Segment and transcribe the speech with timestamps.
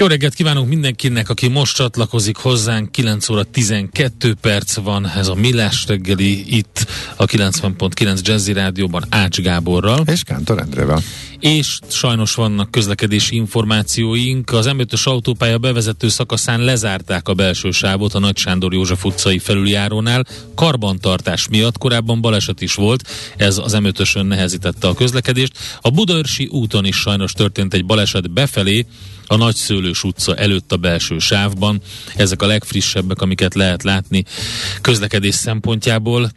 [0.00, 2.92] Jó reggelt kívánunk mindenkinek, aki most csatlakozik hozzánk.
[2.92, 9.40] 9 óra 12 perc van ez a Millás reggeli itt a 90.9 Jazzy Rádióban Ács
[9.40, 10.02] Gáborral.
[10.06, 11.02] És Kántor Endrével
[11.40, 14.52] és sajnos vannak közlekedési információink.
[14.52, 20.26] Az m autópálya bevezető szakaszán lezárták a belső sávot a Nagy Sándor József utcai felüljárónál.
[20.54, 25.52] Karbantartás miatt korábban baleset is volt, ez az m nehezítette a közlekedést.
[25.80, 28.86] A Budaörsi úton is sajnos történt egy baleset befelé,
[29.28, 31.80] a Nagyszőlős utca előtt a belső sávban.
[32.16, 34.24] Ezek a legfrissebbek, amiket lehet látni
[34.80, 36.30] közlekedés szempontjából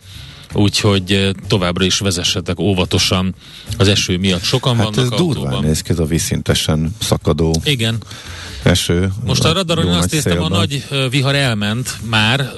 [0.53, 3.36] úgyhogy továbbra is vezessetek óvatosan
[3.78, 4.44] az eső miatt.
[4.44, 7.97] Sokan hát vannak ez durván néz ki, ez a vízszintesen szakadó Igen.
[8.64, 9.12] eső.
[9.25, 12.52] Most a radaron azt néztem, a nagy vihar elment már,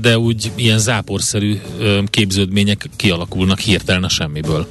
[0.00, 1.60] de úgy ilyen záporszerű
[2.06, 4.66] képződmények kialakulnak hirtelen a semmiből.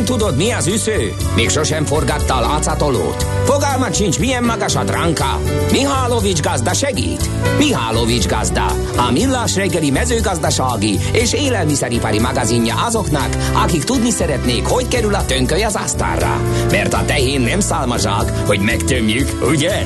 [0.00, 1.14] Nem tudod, mi az üsző?
[1.34, 3.22] Még sosem forgatta a látszatolót?
[3.44, 5.40] Fogalmat sincs, milyen magas a dránka?
[5.70, 7.30] Mihálovics gazda segít?
[7.58, 15.14] Mihálovics gazda, a millás reggeli mezőgazdasági és élelmiszeripari magazinja azoknak, akik tudni szeretnék, hogy kerül
[15.14, 16.40] a tönköly az asztalra.
[16.70, 19.84] Mert a tehén nem szálmazsák, hogy megtömjük, ugye?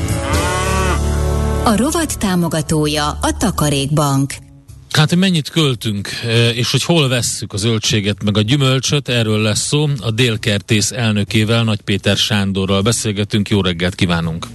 [1.65, 4.33] A rovat támogatója a Takarékbank.
[4.97, 9.39] Hát, hogy mennyit költünk, e, és hogy hol vesszük a zöldséget, meg a gyümölcsöt, erről
[9.39, 9.87] lesz szó.
[10.01, 13.49] A Délkertész elnökével, Nagy Péter Sándorral beszélgetünk.
[13.49, 14.47] Jó reggelt kívánunk!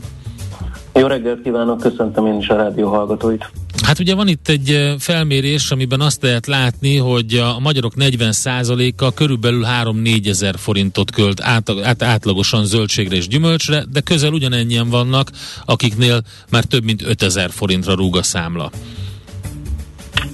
[0.94, 3.52] Jó reggelt kívánok, köszöntöm én is a rádió hallgatóit.
[3.84, 9.14] Hát ugye van itt egy e, felmérés, amiben azt lehet látni, hogy a magyarok 40%-a
[9.14, 15.32] körülbelül 3-4 ezer forintot költ át, át, átlagosan zöldségre és gyümölcsre, de közel ugyanennyien vannak,
[15.66, 18.72] akiknél már több mint 5 ezer forintra rúg a számla.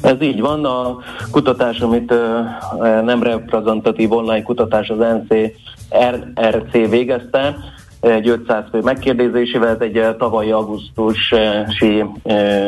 [0.01, 0.97] Ez így van, a
[1.31, 2.13] kutatás, amit
[3.03, 7.55] nem reprezentatív online kutatás az NCRC végezte,
[7.99, 12.03] egy 500 fő megkérdezésével, ez egy tavalyi augusztusi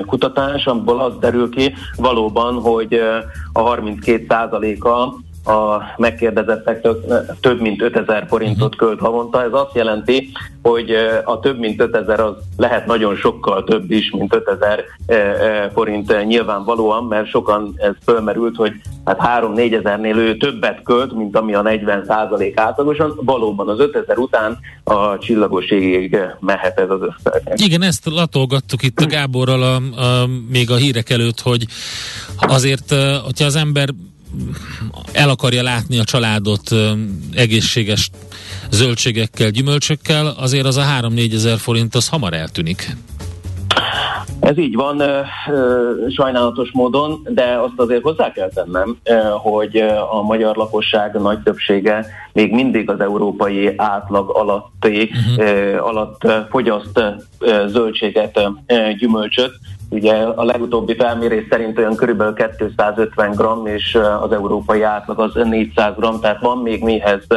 [0.06, 2.94] kutatás, amiből az derül ki valóban, hogy
[3.54, 6.88] a 32%-a a megkérdezettek
[7.42, 8.86] több mint 5000 forintot mhm.
[8.86, 9.44] költ havonta.
[9.44, 10.32] Ez azt jelenti,
[10.62, 10.92] hogy
[11.26, 14.84] a több mint 5000 az lehet nagyon sokkal több is, mint 5000
[15.74, 18.72] forint nyilvánvalóan, mert sokan ez fölmerült, hogy
[19.06, 23.20] hát 3-4 ezernél ő többet költ, mint ami a 40 százalék átlagosan.
[23.22, 27.54] Valóban az 5000 után a csillagosségig mehet ez az összeg.
[27.56, 31.66] Igen, ezt latolgattuk itt a Gáborral a, a, még a hírek előtt, hogy
[32.38, 32.94] azért,
[33.26, 33.90] hogyha az ember
[35.12, 36.76] el akarja látni a családot
[37.34, 38.10] egészséges
[38.72, 42.96] zöldségekkel, gyümölcsökkel, azért az a 3-4 ezer forint az hamar eltűnik.
[44.40, 45.02] Ez így van,
[46.10, 48.98] sajnálatos módon, de azt azért hozzá kell tennem,
[49.42, 49.78] hogy
[50.12, 55.88] a magyar lakosság nagy többsége még mindig az európai átlag alatti, uh-huh.
[55.88, 57.02] alatt fogyaszt
[57.68, 58.40] zöldséget,
[59.00, 59.52] gyümölcsöt,
[59.90, 65.94] Ugye a legutóbbi felmérés szerint olyan körülbelül 250 g, és az európai átlag az 400
[65.98, 67.28] g, tehát van még mihez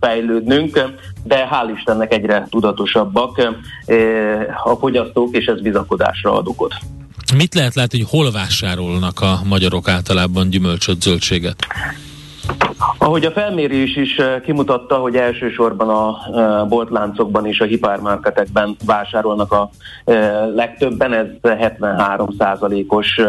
[0.00, 0.80] fejlődnünk,
[1.24, 3.56] de hál' Istennek egyre tudatosabbak
[4.64, 6.74] a fogyasztók, és ez bizakodásra ad okot.
[7.36, 11.66] Mit lehet látni, hogy hol vásárolnak a magyarok általában gyümölcsöt, zöldséget?
[12.98, 19.52] Ahogy a felmérés is eh, kimutatta, hogy elsősorban a eh, boltláncokban és a hipermarketekben vásárolnak
[19.52, 19.70] a
[20.04, 23.20] eh, legtöbben, ez 73% os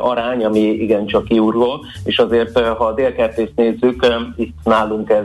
[0.00, 5.24] arány, ami igencsak kiúró, és azért, ha a délkertészt nézzük, itt nálunk ez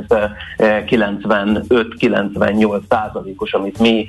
[0.58, 4.08] 95-98 százalékos, amit mi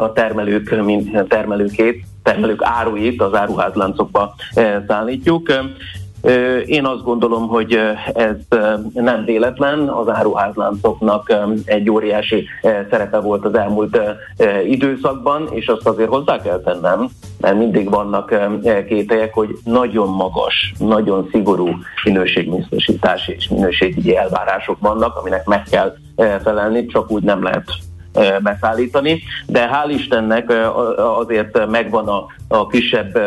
[0.00, 4.34] a termelők, mint termelőkét, termelők áruit az áruházláncokba
[4.88, 5.52] szállítjuk.
[6.66, 7.78] Én azt gondolom, hogy
[8.14, 8.36] ez
[8.92, 11.32] nem véletlen, az áruházláncoknak
[11.64, 13.98] egy óriási szerepe volt az elmúlt
[14.66, 17.08] időszakban, és azt azért hozzá kell tennem,
[17.40, 18.34] mert mindig vannak
[18.88, 21.68] kételyek, hogy nagyon magas, nagyon szigorú
[22.04, 25.94] minőségbiztosítási és minőségügyi elvárások vannak, aminek meg kell
[26.42, 27.64] felelni, csak úgy nem lehet
[28.42, 30.52] beszállítani, de hál' Istennek
[30.96, 33.18] azért megvan a, a kisebb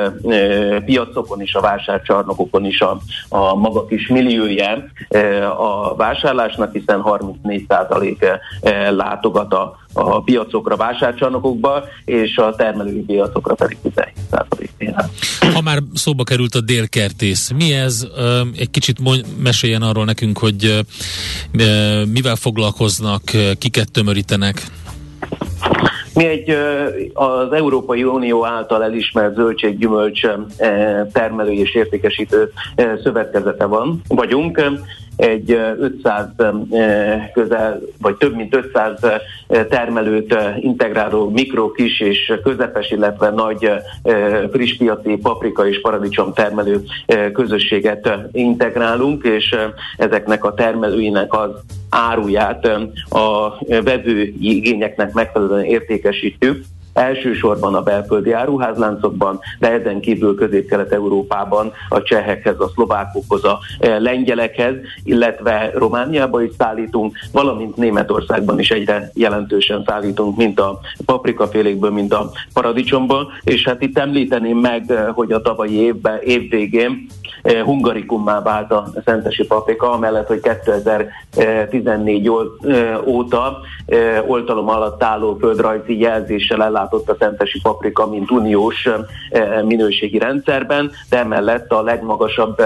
[0.86, 2.98] piacokon is, a vásárcsarnokokon is a,
[3.30, 4.84] a maga kis milliója
[5.58, 8.40] a vásárlásnak, hiszen 34%
[8.90, 14.45] látogat a, a piacokra, vásárcsarnokokba, és a termelői piacokra pedig 17%.
[15.54, 18.08] Ha már szóba került a délkertész, mi ez?
[18.58, 18.98] Egy kicsit
[19.38, 20.86] meséljen arról nekünk, hogy
[22.08, 24.68] mivel foglalkoznak, kiket tömörítenek?
[26.16, 26.58] Mi egy
[27.14, 30.22] az Európai Unió által elismert zöldséggyümölcs
[31.12, 32.52] termelő és értékesítő
[33.04, 34.62] szövetkezete van, vagyunk.
[35.16, 36.28] Egy 500
[37.34, 39.00] közel, vagy több mint 500
[39.70, 43.70] termelőt integráló mikro, kis és közepes, illetve nagy
[44.52, 46.84] frisspiaci paprika és paradicsom termelő
[47.34, 49.56] közösséget integrálunk, és
[49.98, 51.50] ezeknek a termelőinek az
[51.96, 52.66] áruját
[53.10, 56.64] a vevő igényeknek megfelelően értékesítjük,
[56.96, 64.76] elsősorban a belföldi áruházláncokban, de ezen kívül közép-kelet-európában a csehekhez, a szlovákokhoz, a e, lengyelekhez,
[65.04, 72.32] illetve Romániába is szállítunk, valamint Németországban is egyre jelentősen szállítunk, mint a paprikafélékből, mint a
[72.54, 77.08] paradicsomból, és hát itt említeném meg, e, hogy a tavalyi évben, év végén
[77.42, 82.32] e, hungarikummá vált a szentesi paprika, amellett, hogy 2014
[83.06, 83.58] óta
[84.28, 88.90] oltalom alatt álló földrajzi jelzéssel ellátott a szentesi paprika, mint uniós
[89.66, 92.62] minőségi rendszerben, de emellett a legmagasabb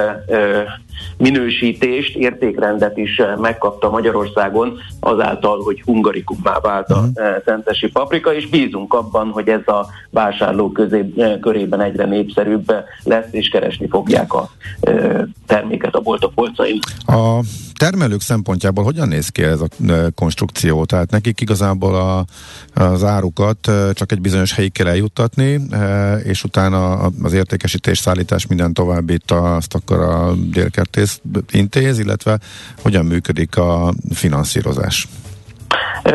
[1.18, 7.12] minősítést, értékrendet is megkapta Magyarországon azáltal, hogy hungarikummá vált a mhm.
[7.46, 12.74] szentesi paprika, és bízunk abban, hogy ez a vásárlók közé, körében egyre népszerűbb
[13.04, 14.50] lesz, és keresni fogják a
[15.46, 16.80] terméket a boltok polcain.
[17.06, 17.40] A
[17.80, 19.68] termelők szempontjából hogyan néz ki ez a
[20.16, 20.86] konstrukció?
[20.86, 22.26] Tehát nekik igazából a,
[22.82, 25.60] az árukat csak egy bizonyos helyig kell eljuttatni,
[26.24, 31.22] és utána az értékesítés, szállítás, minden továbbit azt akkor a délkertész
[31.52, 32.40] intéz, illetve
[32.82, 35.08] hogyan működik a finanszírozás?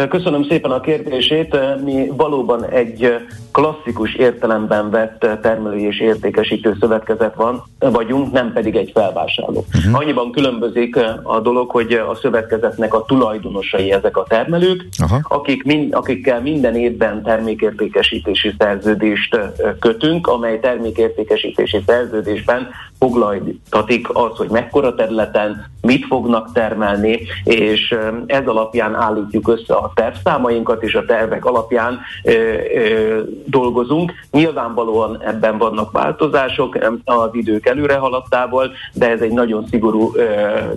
[0.09, 1.57] Köszönöm szépen a kérdését.
[1.85, 3.09] Mi valóban egy
[3.55, 9.65] klasszikus értelemben vett termelői és értékesítő szövetkezet van, vagyunk, nem pedig egy felvásárló.
[9.75, 10.01] Uh-huh.
[10.01, 15.19] Annyiban különbözik a dolog, hogy a szövetkezetnek a tulajdonosai ezek a termelők, uh-huh.
[15.23, 19.39] akik mind, akikkel minden évben termékértékesítési szerződést
[19.81, 22.69] kötünk, amely termékértékesítési szerződésben
[22.99, 27.95] foglaltatik az, hogy mekkora területen mit fognak termelni, és
[28.27, 32.33] ez alapján állítjuk össze a tervszámainkat, és a tervek alapján ö,
[32.75, 34.13] ö, dolgozunk.
[34.31, 40.13] Nyilvánvalóan ebben vannak változások az idők előre haladtával, de ez egy nagyon szigorú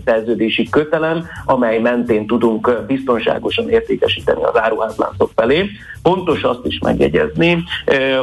[0.06, 5.70] szerződési kötelem, amely mentén tudunk biztonságosan értékesíteni az áruházláncok felé.
[6.04, 7.64] Fontos azt is megjegyezni,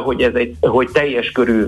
[0.03, 1.65] hogy ez egy hogy teljes körű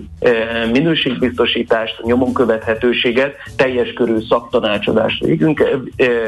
[0.72, 5.80] minőségbiztosítást, nyomon követhetőséget, teljes körű szaktanácsadást végünk,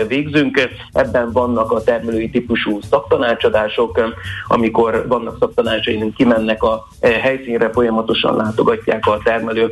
[0.07, 0.69] végzünk.
[0.91, 4.15] Ebben vannak a termelői típusú szaktanácsadások,
[4.47, 6.87] amikor vannak szaktanácsaink, kimennek a
[7.21, 9.71] helyszínre, folyamatosan látogatják a termelő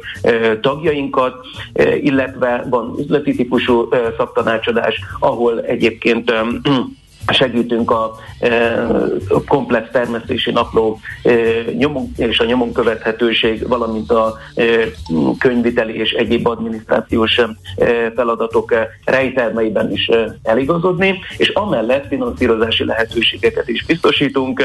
[0.61, 1.33] tagjainkat,
[2.01, 6.33] illetve van üzleti típusú szaktanácsadás, ahol egyébként
[7.33, 8.77] segítünk a e,
[9.47, 11.31] komplex termesztési napló e,
[11.77, 14.63] nyomon, és a nyomon követhetőség, valamint a e,
[15.39, 17.41] könyviteli és egyéb adminisztrációs
[18.15, 18.73] feladatok
[19.05, 20.09] rejtelmeiben is
[20.43, 24.63] eligazodni, és amellett finanszírozási lehetőségeket is biztosítunk,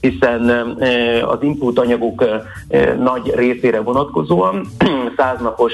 [0.00, 0.48] hiszen
[1.26, 2.24] az input anyagok
[2.98, 4.66] nagy részére vonatkozóan
[5.16, 5.72] száznapos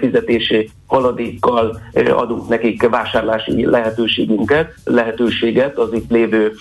[0.00, 1.80] fizetési haladékkal
[2.16, 6.52] adunk nekik vásárlási lehetőségünket, lehetőséget, céget az itt lévő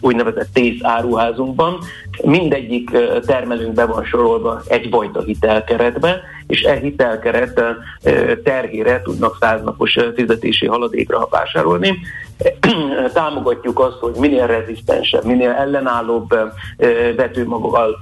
[0.00, 1.78] úgynevezett tész áruházunkban.
[2.24, 2.90] Mindegyik
[3.26, 7.62] termelőnk be van sorolva egyfajta hitelkeretbe, és e hitelkeret
[8.44, 11.98] terhére tudnak száznapos fizetési haladékra vásárolni.
[13.12, 16.28] Támogatjuk azt, hogy minél rezisztensebb, minél ellenállóbb
[17.16, 18.00] vetőmaggal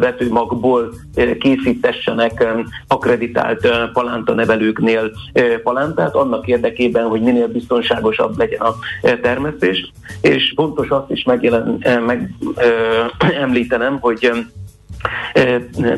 [0.00, 0.94] vetőmagból
[1.38, 2.46] készítessenek
[2.88, 5.10] akreditált palánta nevelőknél
[5.62, 8.74] palántát, annak érdekében, hogy minél biztonságosabb legyen a
[9.22, 9.90] termesztés.
[10.20, 12.30] És fontos azt is megjelen, meg,
[13.56, 14.30] említenem, hogy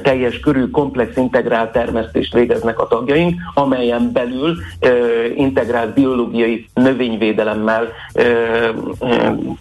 [0.03, 4.57] teljes körű, komplex integrált termesztést végeznek a tagjaink, amelyen belül
[5.35, 7.89] integrált biológiai növényvédelemmel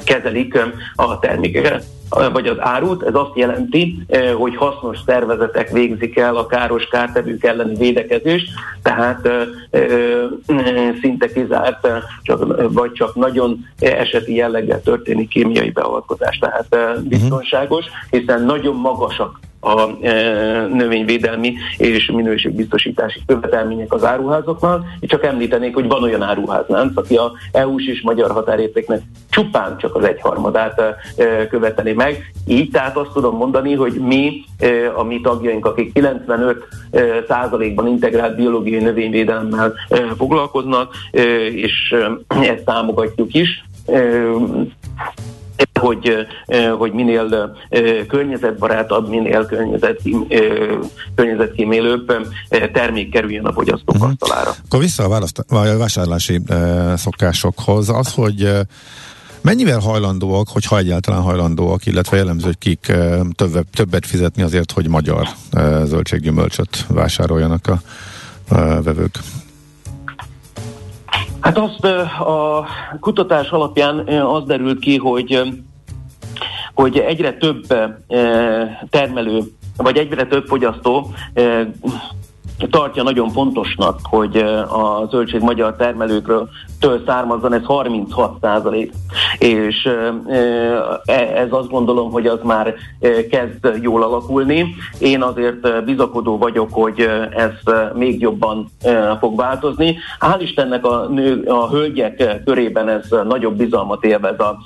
[0.03, 0.57] kezelik
[0.95, 4.05] a termékeket vagy az árut, ez azt jelenti,
[4.37, 8.49] hogy hasznos szervezetek végzik el a káros kártevők elleni védekezést,
[8.81, 9.29] tehát
[11.01, 11.87] szinte kizárt,
[12.21, 20.05] csak, vagy csak nagyon eseti jelleggel történik kémiai beavatkozás, tehát biztonságos, hiszen nagyon magasak a
[20.05, 20.11] e,
[20.67, 24.85] növényvédelmi és minőségbiztosítási követelmények az áruházoknál.
[24.99, 29.95] Itt csak említenék, hogy van olyan áruháznánc, aki a EU-s és magyar határértéknek csupán csak
[29.95, 32.31] az egyharmadát e, követeli meg.
[32.47, 37.87] Így tehát azt tudom mondani, hogy mi, e, a mi tagjaink, akik 95 e, százalékban
[37.87, 39.73] integrált biológiai növényvédelemmel
[40.17, 40.93] foglalkoznak,
[41.51, 41.95] és
[42.27, 43.63] ezt támogatjuk is,
[45.79, 46.27] hogy,
[46.77, 47.55] hogy minél
[48.07, 50.27] környezetbarátabb, minél környezetkím,
[51.15, 52.13] környezetkímélőbb
[52.73, 54.09] termék kerüljön a fogyasztók uh-huh.
[54.09, 54.51] asztalára.
[54.65, 56.41] Akkor vissza a, választ, a vásárlási
[56.95, 57.89] szokásokhoz.
[57.89, 58.51] Az, hogy
[59.41, 62.93] Mennyivel hajlandóak, hogyha egyáltalán hajlandóak, illetve jellemző, hogy kik
[63.35, 65.27] többet, többet fizetni azért, hogy magyar
[65.83, 67.81] zöldséggyümölcsöt vásároljanak a
[68.81, 69.19] vevők?
[71.47, 71.83] Hát azt
[72.19, 72.65] a
[72.99, 75.41] kutatás alapján az derült ki, hogy
[76.73, 77.65] hogy egyre több
[78.89, 79.41] termelő,
[79.77, 81.13] vagy egyre több fogyasztó
[82.69, 84.37] tartja nagyon fontosnak, hogy
[84.69, 86.49] a zöldség magyar termelőkről
[86.79, 88.91] től származzon, ez 36 százalék.
[89.39, 89.89] És
[91.05, 92.75] e, ez azt gondolom, hogy az már
[93.29, 94.75] kezd jól alakulni.
[94.99, 98.69] Én azért bizakodó vagyok, hogy ez még jobban
[99.19, 99.97] fog változni.
[100.19, 104.57] Hál' Istennek a, nő, a hölgyek körében ez nagyobb bizalmat élvez a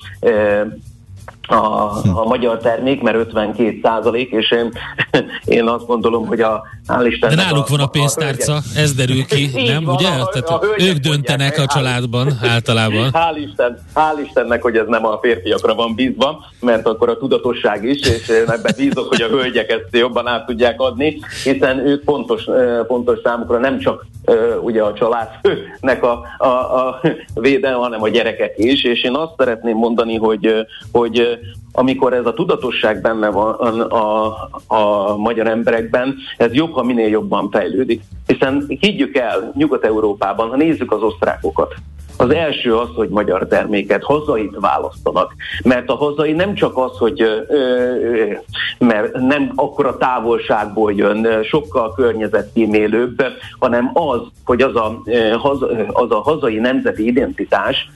[1.51, 4.71] a, a magyar termék, mert 52 százalék, és én,
[5.57, 9.25] én azt gondolom, hogy a hál' De náluk a, van a pénztárca, a ez derül
[9.25, 10.07] ki, nem, van, ugye?
[10.07, 13.09] A, Tehát a ők döntenek a családban általában.
[13.21, 17.83] Hál' Isten, hál' Istennek, hogy ez nem a férfiakra van bízva, mert akkor a tudatosság
[17.83, 22.43] is, és ebben bízok, hogy a hölgyek ezt jobban át tudják adni, hiszen ők fontos,
[22.87, 24.05] fontos számukra nem csak
[24.61, 27.01] ugye a családnak a, a, a
[27.33, 31.39] védelme, hanem a gyerekek is, és én azt szeretném mondani, hogy, hogy
[31.71, 34.25] amikor ez a tudatosság benne van a,
[34.67, 38.01] a magyar emberekben, ez jobb, ha minél jobban fejlődik.
[38.25, 41.73] Hiszen higgyük el, Nyugat-Európában, ha nézzük az osztrákokat,
[42.21, 45.35] az első az, hogy magyar terméket, hazait választanak.
[45.63, 47.23] Mert a hazai nem csak az, hogy
[48.77, 53.23] mert nem akkora távolságból jön, sokkal környezetkímélőbb,
[53.59, 55.01] hanem az, hogy az a,
[55.91, 57.89] az a hazai nemzeti identitás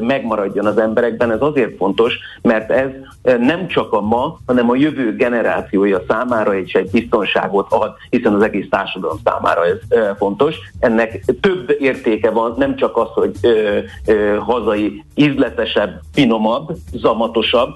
[0.00, 1.30] megmaradjon az emberekben.
[1.30, 2.88] Ez azért fontos, mert ez
[3.22, 8.42] nem csak a ma, hanem a jövő generációja számára is egy biztonságot ad, hiszen az
[8.42, 9.78] egész társadalom számára ez
[10.18, 10.56] fontos.
[10.78, 13.32] Ennek több értéke van, nem csak az, hogy
[14.38, 17.70] hazai ízletesebb, finomabb, zamatosabb,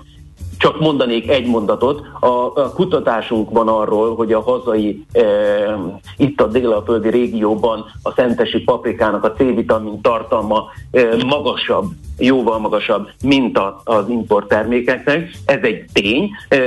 [0.65, 2.03] csak mondanék egy mondatot.
[2.21, 5.23] A, a kutatásunk van arról, hogy a hazai, e,
[6.17, 11.85] itt a délaföldi régióban a szentesi paprikának a C-vitamin tartalma e, magasabb,
[12.19, 15.31] jóval magasabb, mint a, az import termékeknek.
[15.47, 16.31] Ez egy tény.
[16.49, 16.59] E,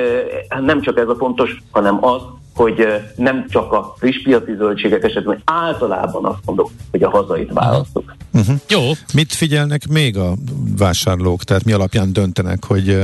[0.60, 2.22] nem csak ez a fontos, hanem az,
[2.58, 8.16] hogy nem csak a friss piaci zöldségek esetben, általában azt mondok, hogy a hazait választok.
[8.34, 8.56] Uh-huh.
[8.70, 8.82] Jó.
[9.14, 10.34] Mit figyelnek még a
[10.78, 11.44] vásárlók?
[11.44, 13.04] Tehát mi alapján döntenek, hogy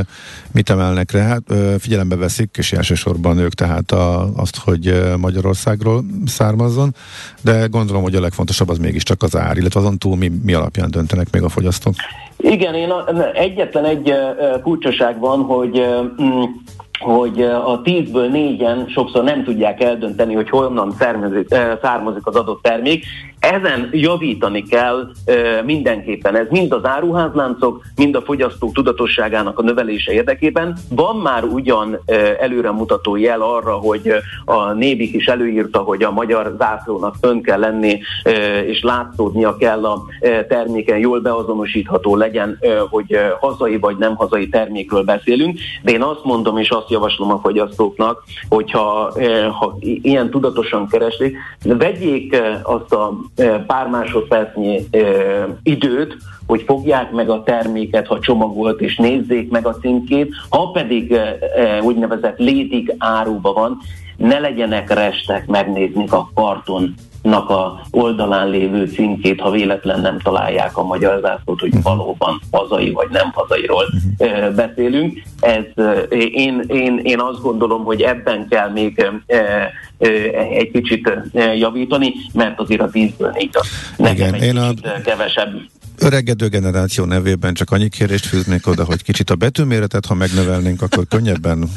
[0.52, 1.22] mit emelnek rá?
[1.28, 1.44] Hát
[1.80, 6.96] figyelembe veszik, és elsősorban ők tehát a, azt, hogy Magyarországról származzon,
[7.42, 10.92] de gondolom, hogy a legfontosabb az mégiscsak az ár, illetve azon túl mi, mi alapján
[10.92, 11.94] döntenek még a fogyasztók?
[12.38, 14.14] Igen, én a, egyetlen egy
[14.62, 15.82] kulcsaság van, hogy
[16.22, 16.44] mm,
[17.04, 23.06] hogy a tízből négyen sokszor nem tudják eldönteni, hogy honnan származik, az adott termék,
[23.52, 25.12] ezen javítani kell
[25.66, 26.36] mindenképpen.
[26.36, 30.78] Ez mind az áruházláncok, mind a fogyasztók tudatosságának a növelése érdekében.
[30.90, 32.00] Van már ugyan
[32.40, 34.14] előremutató jel arra, hogy
[34.46, 38.00] a Nébik is előírta, hogy a magyar zászlónak ön kell lenni,
[38.66, 40.04] és látszódnia kell a
[40.48, 42.60] terméken, jól beazonosítható legyen,
[42.90, 45.60] hogy hazai vagy nem hazai termékről beszélünk.
[45.84, 49.14] De én azt mondom, és azt javaslom a fogyasztóknak, hogyha
[49.60, 53.14] ha ilyen tudatosan keresik, vegyék azt a
[53.68, 54.86] pár másodpercnyi
[55.64, 61.16] időt, hogy fogják meg a terméket, ha csomagolt, és nézzék meg a címkét, ha pedig
[61.82, 63.78] úgynevezett létig áruba van,
[64.16, 66.94] ne legyenek restek megnézni a karton
[67.24, 71.82] nak a oldalán lévő címkét, ha véletlen nem találják a magyar zászlót, hogy mhm.
[71.82, 73.86] valóban hazai vagy nem hazairól
[74.18, 75.22] uh, beszélünk.
[75.40, 75.64] Ez,
[76.10, 79.06] én, én, én azt gondolom, hogy ebben kell még
[80.54, 81.12] egy kicsit
[81.56, 84.70] javítani, mert azért a vízből négy az Igen, én a...
[85.04, 85.52] kevesebb
[86.04, 91.08] öregedő generáció nevében csak annyi kérést fűznék oda, hogy kicsit a betűméretet, ha megnövelnénk, akkor
[91.10, 91.70] könnyebben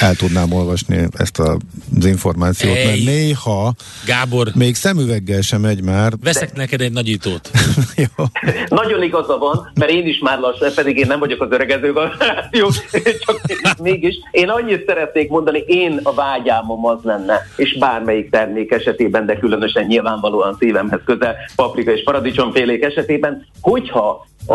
[0.00, 1.56] el tudnám olvasni ezt a,
[1.96, 3.74] az információt, hey, mert néha
[4.06, 6.12] Gábor, még szemüveggel sem megy már.
[6.22, 6.60] Veszek de...
[6.60, 7.50] neked egy nagyítót.
[8.16, 8.24] Jó.
[8.68, 12.70] Nagyon igaza van, mert én is már lassan, pedig én nem vagyok az öregedő generáció,
[13.62, 14.14] csak mégis.
[14.30, 19.86] Én annyit szeretnék mondani, én a vágyámom az lenne, és bármelyik termék esetében, de különösen
[19.86, 24.54] nyilvánvalóan szívemhez közel, paprika és paradicsomfélék esetében, hogyha a,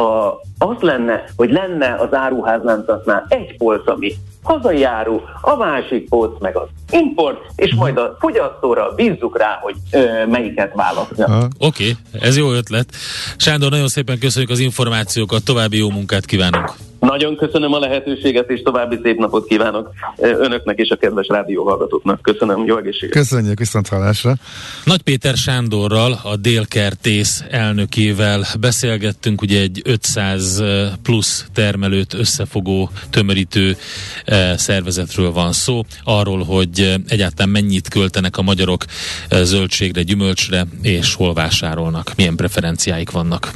[0.57, 6.57] az lenne, hogy lenne az áruházláncoknál egy polc, ami hazai áru, a másik polc meg
[6.57, 11.47] az import, és majd a fogyasztóra bízzuk rá, hogy ö, melyiket választja.
[11.59, 12.95] Oké, okay, ez jó ötlet.
[13.37, 16.90] Sándor, nagyon szépen köszönjük az információkat, további jó munkát kívánunk.
[17.01, 22.21] Nagyon köszönöm a lehetőséget, és további szép napot kívánok önöknek és a kedves rádióhallgatóknak.
[22.21, 23.15] Köszönöm, jó egészséget!
[23.15, 24.33] Köszönjük, viszont hallásra!
[24.83, 30.63] Nagy Péter Sándorral, a Délkertész elnökével beszélgettünk, ugye egy 500
[31.03, 33.75] plusz termelőt összefogó, tömörítő
[34.55, 38.85] szervezetről van szó, arról, hogy egyáltalán mennyit költenek a magyarok
[39.29, 43.51] zöldségre, gyümölcsre, és hol vásárolnak, milyen preferenciáik vannak.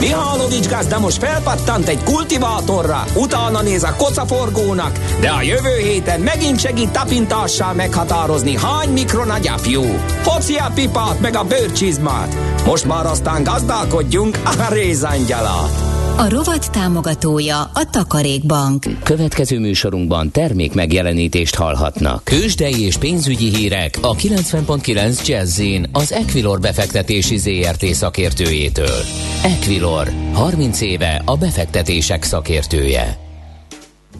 [0.00, 6.60] Mihálovics gazda most felpattant egy kultivátorra, utána néz a kocaforgónak, de a jövő héten megint
[6.60, 10.00] segít tapintással meghatározni, hány mikron a.
[10.24, 12.36] Hoci a pipát meg a bőrcsizmát.
[12.64, 15.70] Most már aztán gazdálkodjunk a rézangyala.
[16.20, 18.84] A rovat támogatója a Takarékbank.
[19.02, 22.24] Következő műsorunkban termék megjelenítést hallhatnak.
[22.24, 25.60] Kősdei és pénzügyi hírek a 90.9 jazz
[25.92, 29.00] az Equilor befektetési ZRT szakértőjétől.
[29.42, 33.18] Equilor, 30 éve a befektetések szakértője.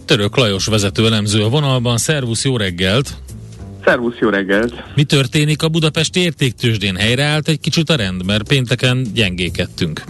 [0.04, 1.97] Török Lajos vezető elemző a vonalban.
[1.97, 3.14] Szervusz, jó reggelt!
[3.85, 4.73] Szervusz, jó reggelt!
[4.95, 6.97] Mi történik a Budapesti értéktősdén?
[6.97, 10.04] Helyreállt egy kicsit a rend, mert pénteken gyengékedtünk.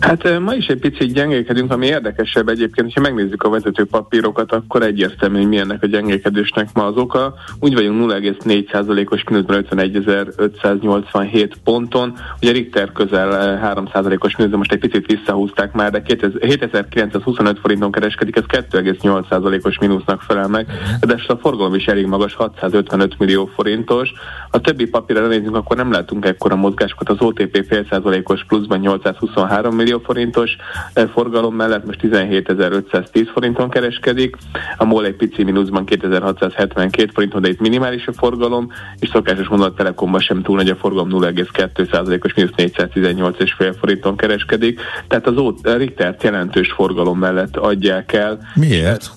[0.00, 4.82] Hát ma is egy picit gyengékedünk, ami érdekesebb egyébként, ha megnézzük a vezető papírokat, akkor
[4.82, 7.34] egyértelmű, hogy milyennek a gyengékedésnek ma az oka.
[7.60, 15.72] Úgy vagyunk 0,4%-os mínuszban 51.587 ponton, ugye Richter közel 3%-os mínuszban most egy picit visszahúzták
[15.72, 16.02] már, de
[16.40, 20.66] 7925 forinton kereskedik, ez 2,8%-os mínusznak felel meg,
[21.00, 24.12] de a forgalom is elég magas, 655 millió forintos.
[24.50, 29.74] A többi papírra nézzünk, akkor nem látunk ekkora mozgásokat, az OTP fél százalékos pluszban 823
[29.74, 30.56] millió forintos
[30.92, 34.36] eh, forgalom mellett most 17.510 forinton kereskedik,
[34.76, 39.66] a MOL egy pici mínuszban 2672 forinton, de itt minimális a forgalom, és szokásos módon
[39.66, 45.76] a Telekomban sem túl nagy a forgalom, 0,2%-os mínusz 418,5 forinton kereskedik, tehát az a
[45.76, 48.38] Richtert jelentős forgalom mellett adják el.
[48.54, 49.10] Miért?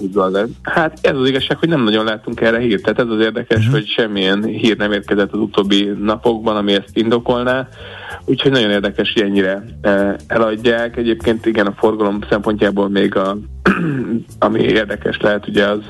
[0.61, 3.73] Hát ez az igazság, hogy nem nagyon látunk erre hírt, tehát ez az érdekes, uh-huh.
[3.73, 7.67] hogy semmilyen hír nem érkezett az utóbbi napokban, ami ezt indokolná.
[8.25, 10.97] Úgyhogy nagyon érdekes, hogy ennyire e, eladják.
[10.97, 13.37] Egyébként igen, a forgalom szempontjából még a,
[14.39, 15.81] ami érdekes lehet, ugye az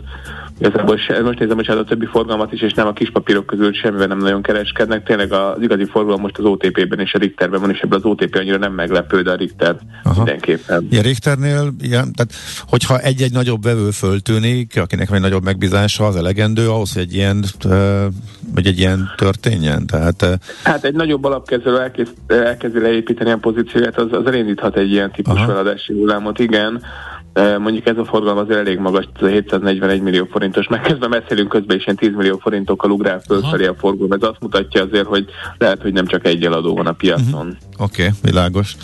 [0.60, 3.74] Igazából se, most nézem, hogy a többi forgalmat is, és nem a kis papírok közül
[3.74, 5.04] semmivel nem nagyon kereskednek.
[5.04, 8.36] Tényleg az igazi forgalom most az OTP-ben és a Richterben van, és ebből az OTP
[8.36, 10.15] annyira nem meglepő, de a Richter Aha.
[10.15, 10.88] mindenképpen.
[10.89, 12.34] Ja, Richternél, ja, tehát,
[12.67, 17.43] hogyha egy-egy nagyobb vevő föltűnik, akinek egy nagyobb megbízása, az elegendő ahhoz, hogy egy ilyen,
[18.54, 19.86] hogy egy ilyen történjen?
[19.86, 25.12] Tehát, hát egy nagyobb alapkezelő elkezd, elkezdi leépíteni a pozícióját, az, az elindíthat egy ilyen
[25.12, 26.82] típus feladási hullámot, igen
[27.58, 31.50] mondjuk ez a forgalom azért elég magas, ez a 741 millió forintos, meg közben beszélünk
[31.50, 35.26] közben is ilyen 10 millió forintokkal ugrál fölfelé a forgalom, ez azt mutatja azért, hogy
[35.58, 37.47] lehet, hogy nem csak egy eladó van a piacon.
[37.47, 37.56] Uh-huh.
[37.78, 38.76] Oké, okay, világos.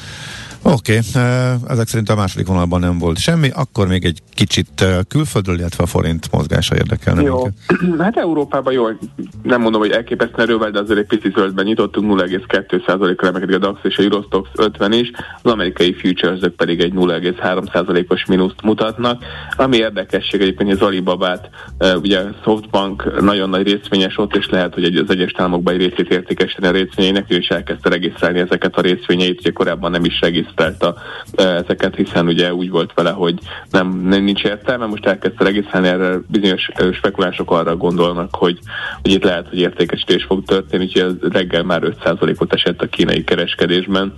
[0.65, 1.23] Oké, okay.
[1.67, 5.87] ezek szerint a második vonalban nem volt semmi, akkor még egy kicsit külföldről, illetve a
[5.87, 7.53] forint mozgása érdekelne Jó, minket.
[8.05, 8.99] hát Európában jól,
[9.41, 13.79] nem mondom, hogy elképesztően erővel, de azért egy pici zöldben nyitottunk, 0,2%-kal emelkedik a DAX
[13.83, 19.23] és a Eurostox 50 is, az amerikai futures pedig egy 0,3%-os mínuszt mutatnak.
[19.55, 21.49] Ami érdekesség egyébként az Alibabát,
[21.95, 26.67] ugye Softbank nagyon nagy részvényes ott, és lehet, hogy az egyes államokban egy részét értékesíteni
[26.67, 30.95] a részvényeinek, és elkezdte regisztrálni ezeket a részvényeit, ugye korábban nem is regisztrált regisztrálta
[31.35, 33.39] ezeket, hiszen ugye úgy volt vele, hogy
[33.71, 38.59] nem, nem nincs értelme, most elkezdte regisztrálni, erre bizonyos spekulánsok arra gondolnak, hogy,
[39.01, 44.13] hogy itt lehet, hogy értékesítés fog történni, úgyhogy reggel már 5%-ot esett a kínai kereskedésben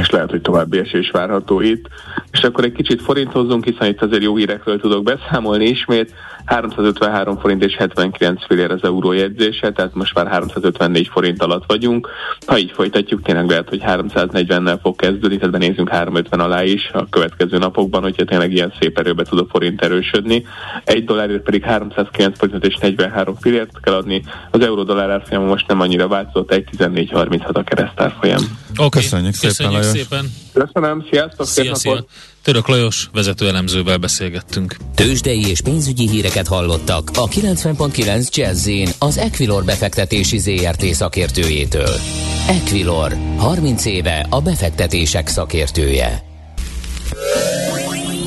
[0.00, 1.88] és lehet, hogy további esés várható itt.
[2.30, 6.14] És akkor egy kicsit forinthozzunk, hiszen itt azért jó hírekről tudok beszámolni ismét.
[6.44, 12.08] 353 forint és 79 fillér az euró jegyzése, tehát most már 354 forint alatt vagyunk.
[12.46, 17.08] Ha így folytatjuk, tényleg lehet, hogy 340-nel fog kezdődni, tehát benézünk 350 alá is a
[17.08, 20.44] következő napokban, hogyha tényleg ilyen szép erőbe tud a forint erősödni.
[20.84, 24.22] Egy dollárért pedig 309 forint és 43 fillért kell adni.
[24.50, 28.42] Az euró dollár árfolyama most nem annyira változott, 1.14.36 a keresztárfolyam.
[28.76, 29.02] Okay.
[29.02, 30.32] Köszönjük, Köszönjük szépen, szépen.
[30.52, 32.04] Köszönöm, sziasztok, szép Szia, szia.
[32.42, 34.76] Török Lajos vezető elemzővel beszélgettünk.
[34.94, 41.94] Tőzsdei és pénzügyi híreket hallottak a 90.9 jazz az Equilor befektetési ZRT szakértőjétől.
[42.48, 46.22] Equilor, 30 éve a befektetések szakértője.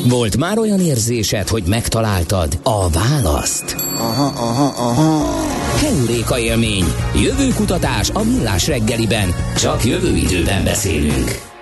[0.08, 3.76] Volt már olyan érzésed, hogy megtaláltad a választ?
[3.98, 5.44] Aha, aha, aha.
[5.78, 6.86] Heuréka élmény.
[7.16, 9.36] Jövő kutatás a millás reggeliben.
[9.58, 11.54] Csak jövő időben beszélünk.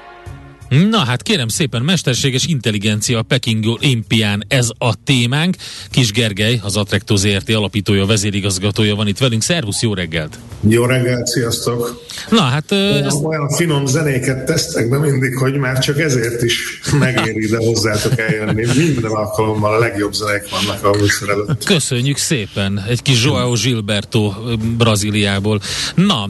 [0.74, 5.56] Na hát kérem szépen, mesterséges intelligencia a Peking Olimpián, ez a témánk.
[5.90, 9.42] Kis Gergely, az Attracto ZRT alapítója, vezérigazgatója van itt velünk.
[9.42, 10.40] Szervusz, jó reggelt!
[10.68, 12.02] Jó reggelt, sziasztok!
[12.30, 12.72] Na hát...
[12.72, 13.24] Olyan, ezt...
[13.24, 18.66] olyan finom zenéket tesztek be mindig, hogy már csak ezért is megéri ide hozzátok eljönni.
[18.76, 21.64] Minden alkalommal a legjobb zenék vannak a műsor előtt.
[21.64, 22.84] Köszönjük szépen!
[22.90, 24.34] Egy kis Joao Gilberto
[24.78, 25.62] Brazíliából.
[25.96, 26.30] Na,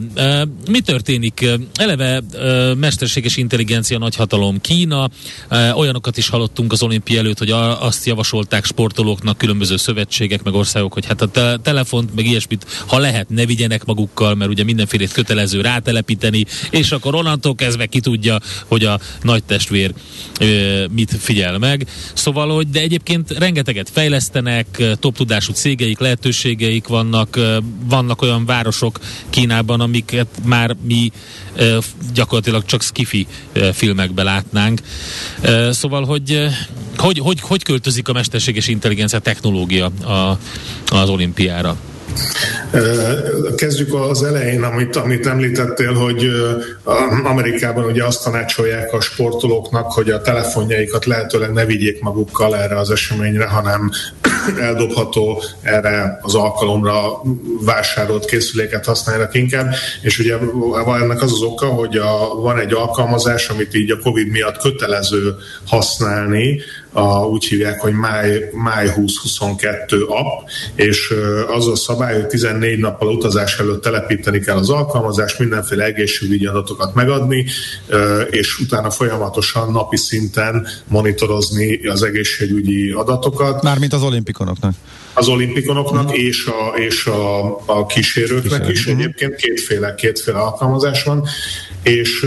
[0.70, 1.46] mi történik?
[1.74, 2.22] Eleve
[2.78, 5.10] mesterséges intelligencia nagy hatalom Kína.
[5.74, 11.06] Olyanokat is hallottunk az olimpia előtt, hogy azt javasolták sportolóknak különböző szövetségek, meg országok, hogy
[11.06, 15.60] hát a te- telefont, meg ilyesmit, ha lehet, ne vigyenek magukkal, mert ugye mindenfélét kötelező
[15.60, 19.92] rátelepíteni, és akkor onnantól kezdve ki tudja, hogy a nagy testvér
[20.90, 21.86] mit figyel meg.
[22.14, 27.40] Szóval, hogy de egyébként rengeteget fejlesztenek, top tudású cégeik, lehetőségeik vannak,
[27.84, 28.98] vannak olyan városok
[29.30, 31.10] Kínában, amiket már mi
[32.14, 33.26] gyakorlatilag csak skifi
[33.72, 34.80] filmekben látnánk.
[35.70, 36.48] Szóval, hogy
[36.96, 40.38] hogy, hogy, hogy költözik a mesterséges intelligencia technológia a,
[40.86, 41.76] az olimpiára?
[43.56, 46.30] Kezdjük az elején, amit, amit említettél, hogy
[47.24, 52.90] Amerikában ugye azt tanácsolják a sportolóknak, hogy a telefonjaikat lehetőleg ne vigyék magukkal erre az
[52.90, 53.90] eseményre, hanem
[54.60, 57.22] eldobható erre az alkalomra
[57.64, 60.36] vásárolt készüléket használnak inkább, és ugye
[60.86, 65.34] ennek az az oka, hogy a, van egy alkalmazás, amit így a Covid miatt kötelező
[65.66, 66.60] használni,
[66.96, 71.14] a, úgy hívják, hogy máj, máj 2022 app, és
[71.48, 76.94] az a szabály, hogy 14 nappal utazás előtt telepíteni kell az alkalmazást, mindenféle egészségügyi adatokat
[76.94, 77.46] megadni,
[78.30, 83.62] és utána folyamatosan napi szinten monitorozni az egészségügyi adatokat.
[83.62, 84.74] Mármint az olimpikonoknak
[85.14, 86.14] az olimpikonoknak mm.
[86.14, 88.86] és, a, és a, a kísérőknek is.
[88.86, 88.98] Mhm.
[88.98, 91.28] Egyébként kétféle, kétféle alkalmazás van,
[91.84, 92.26] és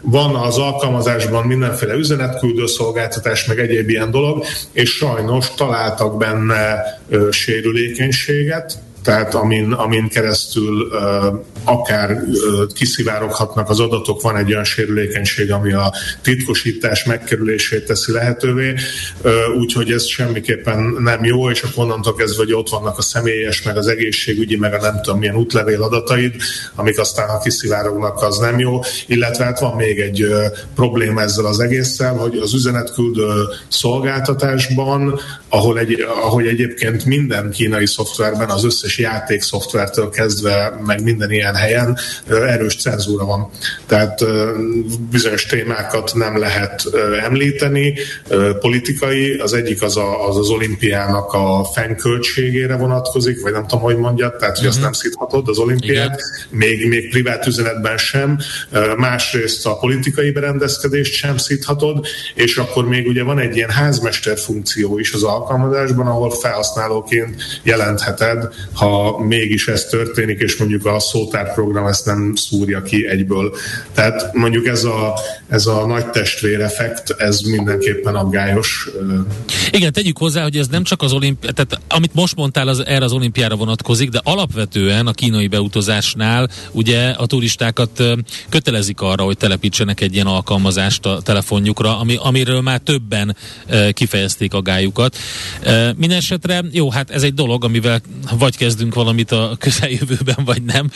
[0.00, 6.82] van az alkalmazásban mindenféle üzenetküldő szolgáltatás, meg egyéb ilyen dolog, és sajnos találtak benne
[7.30, 15.52] sérülékenységet, tehát amin, amin keresztül uh, akár uh, kiszivároghatnak az adatok, van egy olyan sérülékenység,
[15.52, 18.74] ami a titkosítás megkerülését teszi lehetővé,
[19.22, 23.62] uh, úgyhogy ez semmiképpen nem jó, és akkor onnantól kezdve, hogy ott vannak a személyes,
[23.62, 26.34] meg az egészségügyi, meg a nem tudom milyen útlevél adataid,
[26.74, 31.44] amik aztán ha kiszivárognak, az nem jó, illetve hát van még egy uh, probléma ezzel
[31.44, 33.32] az egésszel, hogy az üzenetküldő
[33.68, 41.54] szolgáltatásban, ahol egy, ahogy egyébként minden kínai szoftverben az összes játékszoftvertől kezdve, meg minden ilyen
[41.54, 41.98] helyen
[42.28, 43.50] erős cenzúra van.
[43.86, 44.24] Tehát
[45.10, 46.82] bizonyos témákat nem lehet
[47.24, 47.94] említeni.
[48.60, 53.96] Politikai, az egyik az a, az, az olimpiának a fennköltségére vonatkozik, vagy nem tudom, hogy
[53.96, 54.84] mondjad, tehát hogy azt mhm.
[54.84, 56.20] nem szíthatod az olimpiát,
[56.50, 58.38] még, még privát üzenetben sem.
[58.96, 64.98] Másrészt a politikai berendezkedést sem szíthatod, és akkor még ugye van egy ilyen házmester funkció
[64.98, 68.48] is az alkalmazásban, ahol felhasználóként jelentheted,
[68.78, 73.54] ha mégis ez történik, és mondjuk a szótárprogram ezt nem szúrja ki egyből.
[73.92, 78.88] Tehát mondjuk ez a, ez a nagy testvér effekt, ez mindenképpen aggályos.
[79.70, 83.04] Igen, tegyük hozzá, hogy ez nem csak az olimpiá, tehát amit most mondtál, az erre
[83.04, 88.02] az olimpiára vonatkozik, de alapvetően a kínai beutazásnál ugye a turistákat
[88.48, 93.36] kötelezik arra, hogy telepítsenek egy ilyen alkalmazást a telefonjukra, ami, amiről már többen
[93.92, 95.16] kifejezték a gájukat.
[95.96, 98.00] Mindenesetre, jó, hát ez egy dolog, amivel
[98.38, 100.90] vagy kezdünk valamit a közeljövőben, vagy nem.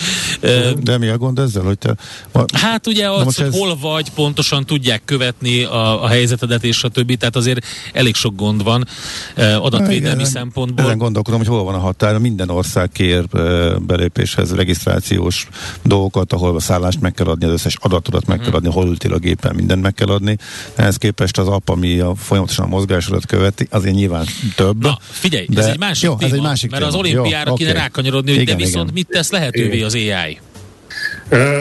[0.83, 1.95] De mi a gond ezzel, hogy te...
[2.53, 3.59] Hát ugye az, hogy ez...
[3.59, 8.37] hol vagy, pontosan tudják követni a, a helyzetedet és a többi, tehát azért elég sok
[8.37, 8.87] gond van
[9.37, 10.85] adatvédelmi Igen, szempontból.
[10.85, 12.19] Ezen gondolkodom, hogy hol van a határ.
[12.19, 13.27] Minden ország kér
[13.87, 15.49] belépéshez regisztrációs
[15.83, 18.57] dolgokat, ahol a szállást meg kell adni, az összes adatodat meg kell mhm.
[18.57, 20.37] adni, hol ültél a gépen, mindent meg kell adni.
[20.75, 24.83] Ehhez képest az app, ami a folyamatosan a mozgásodat követi, azért nyilván több.
[24.83, 25.61] Na, figyelj, de...
[25.61, 26.95] ez egy másik jó, téma, ez egy másik mert téma.
[26.95, 27.83] az olimpiára kéne okay.
[27.83, 28.95] rákanyarodni, hogy Igen, de viszont igen.
[28.95, 30.39] mit tesz lehetővé az AI?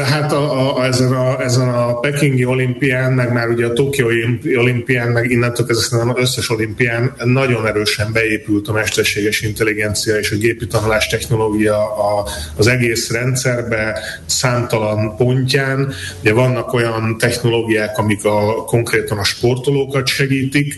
[0.04, 4.24] Hát a, a, ezen, a, ezen a Pekingi olimpián, meg már ugye a Tokiói
[4.58, 10.36] olimpián, meg innentől kezdve az összes olimpián nagyon erősen beépült a mesterséges intelligencia és a
[10.36, 15.94] gépi tanulás technológia a, az egész rendszerbe számtalan pontján.
[16.22, 20.76] Ugye vannak olyan technológiák, amik a, konkrétan a sportolókat segítik,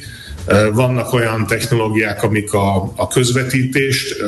[0.73, 4.21] vannak olyan technológiák, amik a, a közvetítést,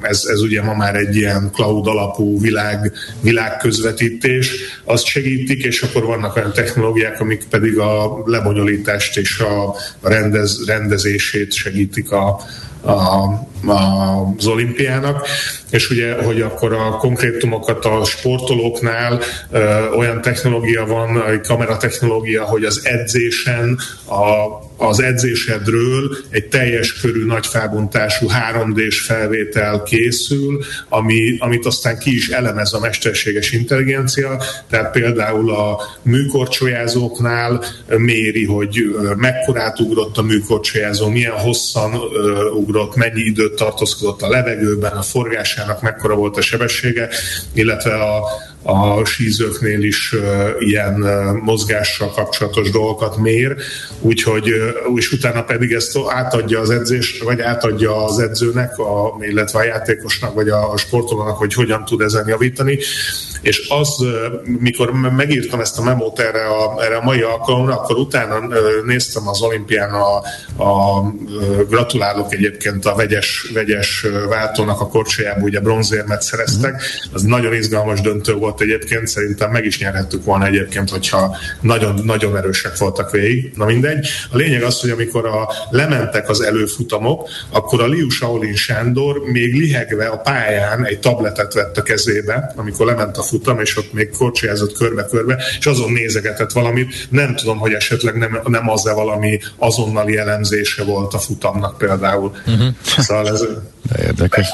[0.00, 4.50] ez, ez ugye ma már egy ilyen cloud alapú világ, világközvetítés,
[4.84, 11.52] azt segítik, és akkor vannak olyan technológiák, amik pedig a lebonyolítást és a rendez, rendezését
[11.52, 12.40] segítik a,
[12.80, 15.26] a, a, az olimpiának,
[15.72, 22.80] és ugye, hogy akkor a konkrétumokat a sportolóknál ö, olyan technológia van, kameratechnológia, hogy az
[22.84, 31.98] edzésen a az edzésedről egy teljes körű nagy felbontású 3D-s felvétel készül, ami, amit aztán
[31.98, 40.22] ki is elemez a mesterséges intelligencia, tehát például a műkorcsolyázóknál méri, hogy mekkorát ugrott a
[40.22, 42.00] műkorcsolyázó, milyen hosszan
[42.54, 45.02] ugrott, mennyi időt tartózkodott a levegőben, a
[45.62, 47.08] forgásának mekkora volt a sebessége,
[47.52, 48.22] illetve a,
[48.62, 50.14] a sízőknél is
[50.58, 50.94] ilyen
[51.42, 53.56] mozgással kapcsolatos dolgokat mér,
[54.00, 54.46] úgyhogy
[54.96, 60.34] és utána pedig ezt átadja az edzés, vagy átadja az edzőnek, a, illetve a játékosnak,
[60.34, 62.78] vagy a sportolónak, hogy hogyan tud ezen javítani.
[63.42, 64.04] És az,
[64.44, 68.40] mikor megírtam ezt a memót erre a, erre a mai alkalomra, akkor utána
[68.84, 70.16] néztem az olimpián a,
[70.64, 71.02] a
[71.68, 76.82] gratulálok egyébként a vegyes, vegyes váltónak a korcsolyába, ugye bronzérmet szereztek.
[77.12, 82.36] Az nagyon izgalmas döntő volt egyébként, szerintem meg is nyerhettük volna egyébként, hogyha nagyon, nagyon
[82.36, 83.52] erősek voltak végig.
[83.56, 84.08] Na mindegy.
[84.30, 89.54] A lényeg az, hogy amikor a, lementek az előfutamok, akkor a Liu Shaolin Sándor még
[89.54, 94.10] lihegve a pályán egy tabletet vett a kezébe, amikor lement a futam, és ott még
[94.10, 97.06] korcsolyázott körbe-körbe, és azon nézegetett valamit.
[97.10, 102.32] Nem tudom, hogy esetleg nem, nem az-e valami azonnali elemzése volt a futamnak például.
[102.46, 102.68] Uh-huh.
[102.98, 103.44] Szóval ez...
[103.82, 104.46] De érdekes.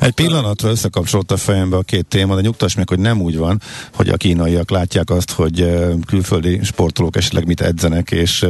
[0.00, 3.60] Egy pillanatra összekapcsolt a fejembe a két téma, de nyugtass meg, hogy nem úgy van,
[3.94, 5.66] hogy a kínaiak látják azt, hogy
[6.06, 8.46] külföldi sportolók esetleg mit edzenek, és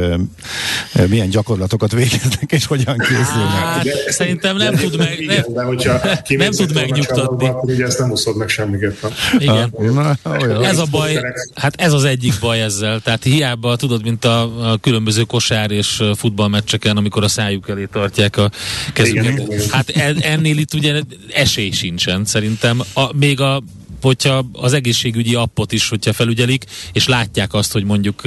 [1.07, 3.63] milyen gyakorlatokat végeznek, és hogyan készülnek.
[3.63, 7.47] Hát, szerintem nem tud meg, igen, nem, de nem tud megnyugtatni.
[7.47, 9.11] Akkor ugye ezt nem úszod meg semmiképpen.
[9.37, 9.73] Igen.
[9.93, 10.17] Na,
[10.63, 11.19] ez a baj,
[11.55, 12.99] hát ez az egyik baj ezzel.
[12.99, 18.37] Tehát hiába tudod, mint a, a különböző kosár és futballmeccseken, amikor a szájuk elé tartják
[18.37, 18.51] a
[18.93, 19.23] kezüket.
[19.23, 19.89] Igen, hát
[20.23, 21.01] ennél itt ugye
[21.33, 22.81] esély sincsen szerintem.
[22.93, 23.63] A, még a
[24.03, 28.21] hogyha az egészségügyi appot is, hogyha felügyelik, és látják azt, hogy mondjuk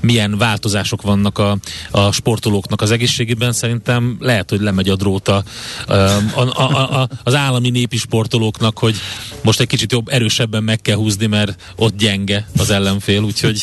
[0.00, 1.56] milyen változások vannak a,
[1.90, 5.42] a sportolóknak az egészségében, szerintem lehet, hogy lemegy a dróta
[5.86, 8.96] a, a, a, a, az állami népi sportolóknak, hogy
[9.42, 13.62] most egy kicsit jobb, erősebben meg kell húzni, mert ott gyenge az ellenfél, úgyhogy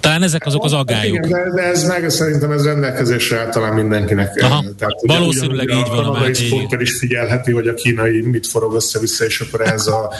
[0.00, 1.26] talán ezek azok az agályok.
[1.26, 4.42] Igen, de, ez meg szerintem ez rendelkezésre általán mindenkinek.
[4.42, 5.98] Aha, Tehát, valószínűleg így van.
[5.98, 10.12] A kanadai sporter is figyelheti, hogy a kínai mit forog össze-vissza, és akkor ez a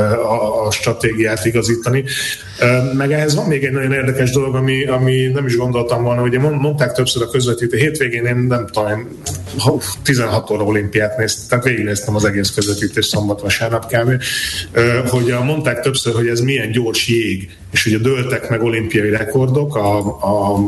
[0.00, 2.04] a, a stratégiát igazítani.
[2.96, 6.38] Meg ehhez van még egy nagyon érdekes dolog, ami, ami nem is gondoltam volna, ugye
[6.38, 9.08] mondták többször a közvetítő, hétvégén én nem tudom,
[10.02, 14.22] 16 óra olimpiát néztem, tehát végignéztem az egész közvetítés szombat, vasárnap kb.
[15.08, 19.98] Hogy mondták többször, hogy ez milyen gyors jég, és ugye dőltek meg olimpiai rekordok a,
[20.06, 20.58] a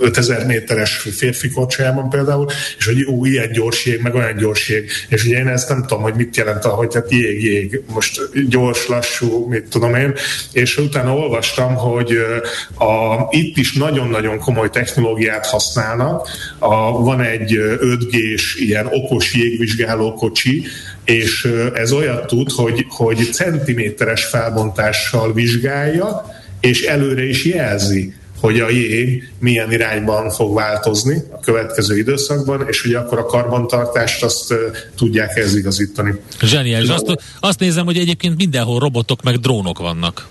[0.00, 2.46] 5000 méteres férfi kocsajában például,
[2.78, 4.90] és hogy ú, ilyen gyors jég, meg olyan gyors jég.
[5.08, 8.86] És ugye én ezt nem tudom, hogy mit jelent, hogy tehát jég, jég, most gyors,
[8.86, 10.14] lassú, mit tudom én,
[10.52, 12.18] és utána olvastam, hogy
[12.78, 16.28] a, itt is nagyon-nagyon komoly technológiát használnak.
[16.58, 20.64] A, van egy 5G-s ilyen okos jégvizsgáló kocsi,
[21.04, 26.24] és ez olyat tud, hogy, hogy centiméteres felbontással vizsgálja,
[26.60, 32.82] és előre is jelzi, hogy a jég milyen irányban fog változni a következő időszakban, és
[32.82, 34.54] hogy akkor a karbantartást azt
[34.96, 36.14] tudják ez igazítani.
[36.42, 36.88] Zseniális.
[36.88, 40.28] Azt, azt nézem, hogy egyébként mindenhol robotok meg drónok vannak.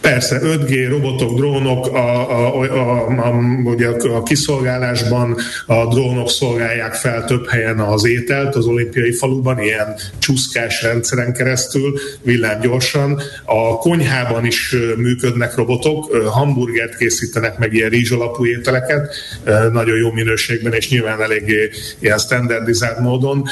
[0.00, 3.34] Persze, 5G, robotok, drónok, a, a, a, a,
[3.64, 9.96] ugye a kiszolgálásban a drónok szolgálják fel több helyen az ételt az olimpiai faluban, ilyen
[10.18, 11.98] csúszkás rendszeren keresztül,
[12.62, 13.20] gyorsan.
[13.44, 19.14] A konyhában is működnek robotok, hamburgert készítenek meg ilyen rizsalapú ételeket,
[19.72, 23.44] nagyon jó minőségben és nyilván eléggé ilyen standardizált módon.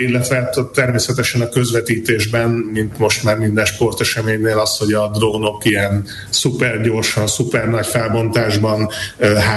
[0.00, 6.04] illetve hát természetesen a közvetítésben, mint most már minden sporteseménynél az, hogy a drónok ilyen
[6.30, 8.88] szuper gyorsan, szuper nagy felbontásban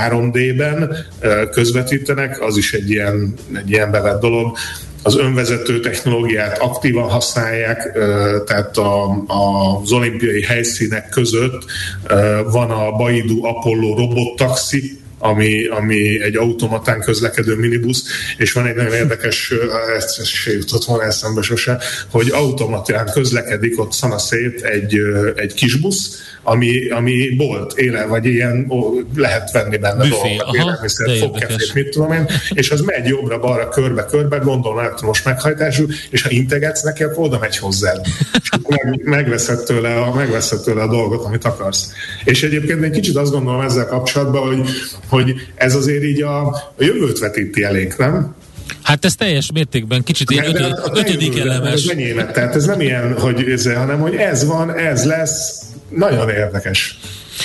[0.10, 0.96] 3D-ben
[1.52, 4.58] közvetítenek, az is egy ilyen, egy ilyen bevett dolog.
[5.04, 7.92] Az önvezető technológiát aktívan használják,
[8.46, 11.66] tehát a, a, az olimpiai helyszínek között
[12.52, 18.04] van a Baidu Apollo robottaxi, ami, ami egy automatán közlekedő minibusz,
[18.38, 19.54] és van egy nagyon érdekes,
[19.96, 21.78] ezt se jutott volna eszembe sose,
[22.12, 24.98] hogy automatán közlekedik ott szanaszét egy,
[25.36, 31.18] egy kis busz, ami, ami bolt, éle, vagy ilyen ó, lehet venni benne dolgokat, élelmiszer,
[31.18, 36.82] fogkefét, mit tudom én, és az megy jobbra-balra, körbe-körbe, gondolom elektromos meghajtású, és ha integetsz
[36.82, 38.06] neki, akkor oda megy hozzád.
[38.42, 41.92] És meg, megveszed, tőle a, megveszed tőle a dolgot, amit akarsz.
[42.24, 44.70] És egyébként egy kicsit azt gondolom ezzel kapcsolatban, hogy,
[45.14, 48.36] hogy ez azért így a, a jövőt vetíti elég, nem?
[48.82, 51.84] Hát ez teljes mértékben kicsit ilyen ötödik, ötödik elemes.
[51.84, 56.30] Ez enyémet, tehát ez nem ilyen, hogy ez, hanem hogy ez van, ez lesz, nagyon
[56.30, 57.00] érdekes.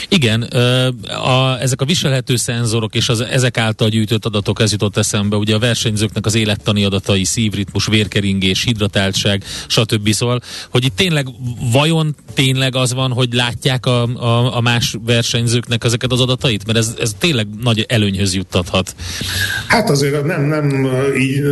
[0.09, 5.37] Igen, a, ezek a viselhető szenzorok és az, ezek által gyűjtött adatok, ez jutott eszembe,
[5.37, 10.12] ugye a versenyzőknek az élettani adatai, szívritmus, vérkeringés, hidratáltság, stb.
[10.12, 11.27] Szóval, hogy itt tényleg,
[11.72, 16.66] vajon tényleg az van, hogy látják a, a, a más versenyzőknek ezeket az adatait?
[16.66, 18.94] Mert ez, ez tényleg nagy előnyhöz juttathat.
[19.66, 21.42] Hát azért nem, nem így,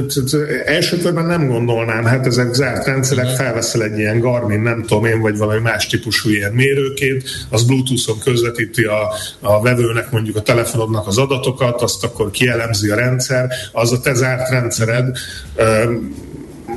[0.64, 3.40] első körben nem gondolnám, hát ezek zárt rendszerek, uh-huh.
[3.40, 8.18] felveszel egy ilyen Garmin, nem tudom én, vagy valami más típusú ilyen mérőkét, az Bluetooth-on
[8.26, 13.92] közvetíti a, a vevőnek mondjuk a telefonodnak az adatokat, azt akkor kielemzi a rendszer, az
[13.92, 15.16] a te zárt rendszered,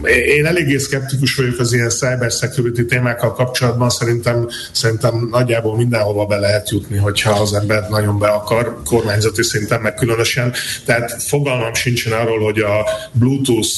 [0.03, 6.37] én eléggé szkeptikus vagyok az ilyen cyber security témákkal kapcsolatban, szerintem, szerintem nagyjából mindenhova be
[6.37, 10.53] lehet jutni, hogyha az ember nagyon be akar, kormányzati szinten meg különösen.
[10.85, 13.69] Tehát fogalmam sincsen arról, hogy a Bluetooth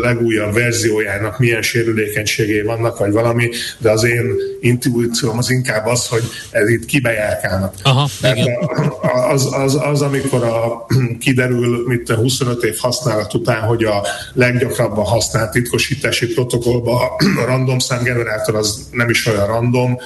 [0.00, 6.22] legújabb verziójának milyen sérülékenységei vannak, vagy valami, de az én intuícióm az inkább az, hogy
[6.50, 7.74] ez itt kibejárkálnak.
[7.82, 8.58] Aha, igen.
[9.30, 10.86] Az, az, az, amikor a,
[11.20, 16.96] kiderül, mint a 25 év használat után, hogy a leggyakrabban használt használt titkosítási protokollban
[17.42, 19.98] a random számgenerátor az nem is olyan random,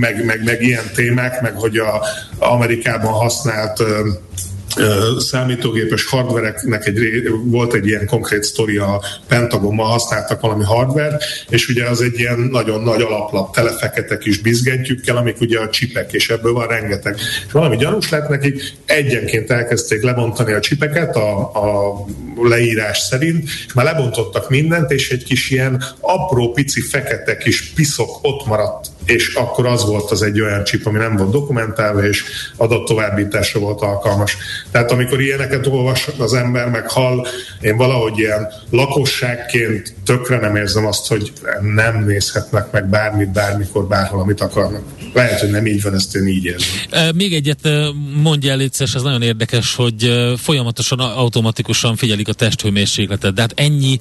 [0.00, 2.04] meg, meg, meg ilyen témák, meg hogy a
[2.38, 3.82] Amerikában használt
[5.18, 6.98] számítógépes hardvereknek egy,
[7.44, 12.38] volt egy ilyen konkrét sztori, a Pentagonban használtak valami hardware, és ugye az egy ilyen
[12.38, 17.16] nagyon nagy alaplap, telefekete kis bizgentjükkel, amik ugye a csipek, és ebből van rengeteg.
[17.46, 21.94] És valami gyanús lett nekik, egyenként elkezdték lebontani a csipeket a, a
[22.42, 28.18] leírás szerint, és már lebontottak mindent, és egy kis ilyen apró, pici, fekete kis piszok
[28.22, 32.24] ott maradt és akkor az volt az egy olyan csip, ami nem volt dokumentálva, és
[32.56, 34.36] adattovábbításra volt alkalmas.
[34.70, 37.26] Tehát amikor ilyeneket olvas az ember, meg hall,
[37.60, 41.32] én valahogy ilyen lakosságként tökre nem érzem azt, hogy
[41.74, 44.82] nem nézhetnek meg bármit, bármikor, bárhol, amit akarnak.
[45.12, 47.14] Lehet, hogy nem így van, ezt én így érzem.
[47.14, 47.68] Még egyet
[48.22, 53.98] mondja el, Létszes, ez nagyon érdekes, hogy folyamatosan automatikusan figyelik a testhőmérsékletet, de hát ennyi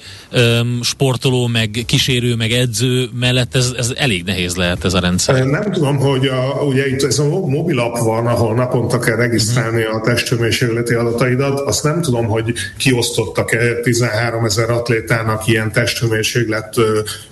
[0.81, 5.45] sportoló, meg kísérő, meg edző mellett ez, ez elég nehéz lehet ez rendszer?
[5.45, 10.01] Nem tudom, hogy a, ugye itt ez a mobilap van, ahol naponta kell regisztrálni a
[10.03, 11.59] testhőmérsékleti adataidat.
[11.59, 16.75] Azt nem tudom, hogy kiosztottak-e 13 ezer atlétának ilyen testhőmérséklet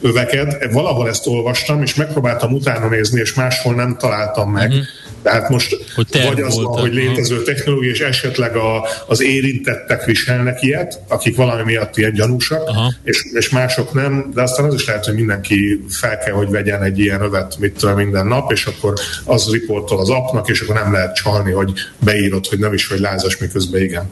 [0.02, 0.72] öveket.
[0.72, 4.70] Valahol ezt olvastam, és megpróbáltam utána nézni, és máshol nem találtam meg.
[4.70, 4.86] Uh-huh.
[5.22, 10.62] Tehát most hogy vagy az van, hogy létező technológia, és esetleg a, az érintettek viselnek
[10.62, 12.70] ilyet, akik valami miatt ilyen gyanúsak,
[13.04, 16.84] és, és mások nem, de aztán az is lehet, hogy mindenki fel kell, hogy vegyen
[16.84, 18.94] egy ilyen övet mit tudom, minden nap, és akkor
[19.26, 21.72] az riportol az apnak, és akkor nem lehet csalni, hogy
[22.04, 24.10] beírod, hogy nem is vagy lázas, miközben igen.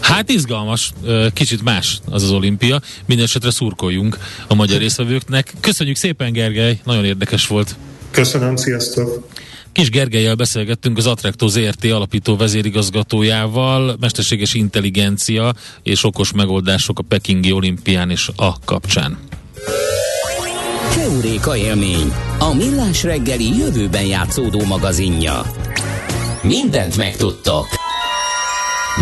[0.00, 0.92] Hát izgalmas,
[1.32, 2.80] kicsit más az az olimpia.
[3.06, 5.52] Mindenesetre szurkoljunk a magyar részvevőknek.
[5.60, 7.76] Köszönjük szépen, Gergely, nagyon érdekes volt.
[8.10, 9.28] Köszönöm, sziasztok!
[9.76, 17.52] Kis Gergelyel beszélgettünk az Attracto ZRT alapító vezérigazgatójával, mesterséges intelligencia és okos megoldások a Pekingi
[17.52, 19.18] olimpián és a kapcsán.
[20.94, 25.42] Keuréka élmény, a millás reggeli jövőben játszódó magazinja.
[26.42, 27.66] Mindent megtudtok.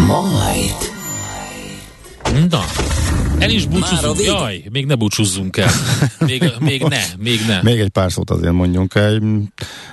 [0.07, 0.75] Majd.
[2.51, 2.65] Na,
[3.39, 4.23] el is búcsúzunk.
[4.23, 5.71] Jaj, még ne búcsúzzunk el.
[6.19, 7.63] Még, még ne, még ne.
[7.63, 8.95] Még egy pár szót azért mondjunk.
[8.95, 9.23] Egy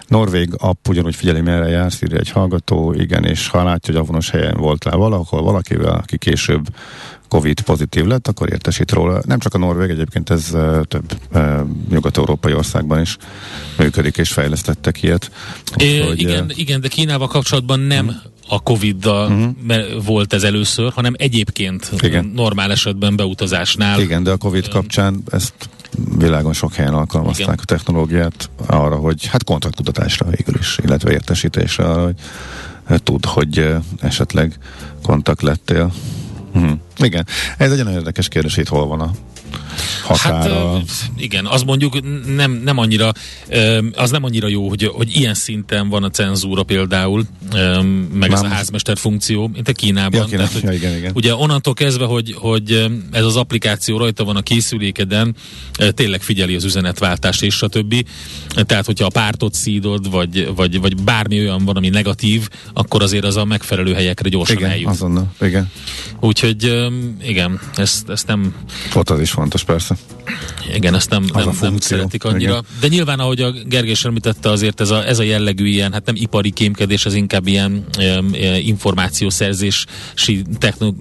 [0.07, 4.29] norvég app ugyanúgy figyeli, merre jársz, írja egy hallgató, igen, és ha látja, hogy avonos
[4.29, 6.67] helyen voltál valahol, valakivel, aki később
[7.27, 9.21] Covid pozitív lett, akkor értesít róla.
[9.25, 11.13] Nem csak a Norvég, egyébként ez több
[11.89, 13.17] nyugat-európai országban is
[13.77, 15.31] működik, és fejlesztettek ilyet.
[15.77, 20.03] É, Úgyhogy, igen, igen, de Kínával kapcsolatban nem hmm a Covid-dal uh-huh.
[20.03, 22.31] volt ez először, hanem egyébként Igen.
[22.35, 23.99] normál esetben beutazásnál.
[23.99, 25.53] Igen, de a Covid kapcsán ezt
[26.17, 27.59] világon sok helyen alkalmazták Igen.
[27.61, 34.57] a technológiát arra, hogy hát kontaktkutatásra végül is, illetve értesítésre arra, hogy tud, hogy esetleg
[35.03, 35.91] kontakt lettél.
[36.53, 36.71] Hm.
[36.97, 37.25] Igen,
[37.57, 39.11] ez egy nagyon érdekes kérdés, itt hol van a
[40.03, 40.73] határa.
[40.73, 40.83] Hát,
[41.17, 41.97] igen, az mondjuk
[42.35, 43.11] nem, nem annyira,
[43.95, 47.23] az nem annyira jó, hogy, hogy ilyen szinten van a cenzúra például,
[48.13, 48.31] meg nem.
[48.31, 50.27] ez a házmester funkció, mint a Kínában.
[50.29, 51.11] Ja, Tehát, hogy, ja, igen, igen.
[51.15, 55.35] Ugye onnantól kezdve, hogy, hogy ez az applikáció rajta van a készülékeden,
[55.93, 58.05] tényleg figyeli az üzenetváltást és stb.
[58.55, 63.23] Tehát, hogyha a pártot szídod, vagy, vagy, vagy bármi olyan van, ami negatív, akkor azért
[63.23, 64.89] az a megfelelő helyekre gyorsan igen, eljut.
[64.89, 65.71] Azonnal, igen.
[66.19, 66.89] Úgyhogy
[67.21, 68.55] igen, ezt, ezt nem...
[68.95, 69.80] Ott az is fontos, persze.
[70.73, 72.51] Igen, ezt nem, nem, nem szeretik annyira.
[72.51, 72.65] Igen.
[72.79, 76.05] De nyilván, ahogy a Gergely is említette, azért ez a, ez a jellegű ilyen, hát
[76.05, 80.41] nem ipari kémkedés, ez inkább ilyen e, információszerzési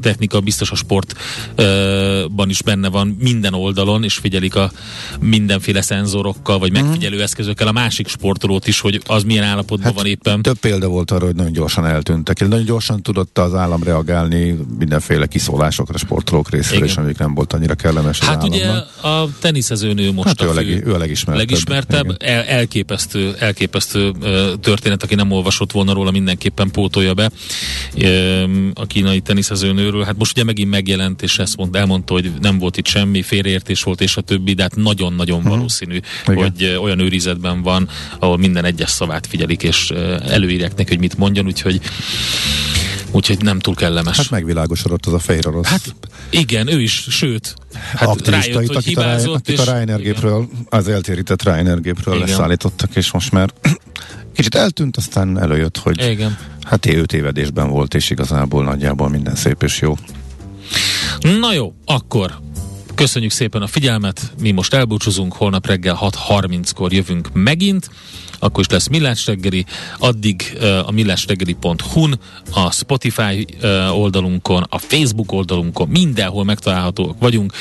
[0.01, 4.73] technika, biztos a sportban is benne van minden oldalon, és figyelik a
[5.21, 6.83] mindenféle szenzorokkal, vagy mhm.
[6.83, 10.43] megfigyelő eszközökkel a másik sportolót is, hogy az milyen állapotban hát van éppen.
[10.43, 12.41] Több példa volt arra, hogy nagyon gyorsan eltűntek.
[12.41, 17.75] Nagyon gyorsan tudott az állam reagálni mindenféle kiszólásokra sportolók részéről, és amik nem volt annyira
[17.75, 18.70] kellemes Hát ugye
[19.01, 21.49] a teniszezőnő most hát a, ő, fő, leg, ő a legismertebb.
[21.49, 24.13] legismertebb el, elképesztő, elképesztő
[24.61, 27.31] történet, aki nem olvasott volna róla, mindenképpen pótolja be
[28.75, 30.05] a kínai teniszezőnőről.
[30.05, 33.83] Hát most ugye megint megjelent, és ezt mond, elmondta, hogy nem volt itt semmi, félreértés
[33.83, 35.55] volt, és a többi, de hát nagyon-nagyon uh-huh.
[35.55, 36.43] valószínű, Igen.
[36.43, 39.91] hogy olyan őrizetben van, ahol minden egyes szavát figyelik, és
[40.29, 41.81] előírják neki, hogy mit mondjon, úgyhogy
[43.11, 44.17] úgyhogy nem túl kellemes.
[44.17, 45.67] Hát megvilágosodott az a fehér orosz.
[45.67, 45.95] Hát
[46.31, 47.55] igen, ő is, sőt,
[47.95, 52.29] hát aktivista rájött, akit, a, akit a Ryanair gépről, az eltérített Ryanair gépről igen.
[52.29, 53.51] leszállítottak, és most már
[54.35, 56.39] kicsit eltűnt, aztán előjött, hogy igen.
[56.63, 59.97] hát ő tévedésben volt, és igazából nagyjából minden szép és jó.
[61.21, 62.41] Na jó, akkor
[62.95, 67.91] köszönjük szépen a figyelmet, mi most elbúcsúzunk, holnap reggel 6.30-kor jövünk megint
[68.43, 69.65] akkor is lesz Millás reggeli,
[69.99, 72.19] addig a millásreggeli.hu-n,
[72.53, 73.47] a Spotify
[73.93, 77.53] oldalunkon, a Facebook oldalunkon, mindenhol megtalálhatóak vagyunk,